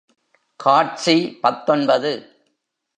காட்சி 0.59 1.39
பத்தொன்பது. 1.41 2.11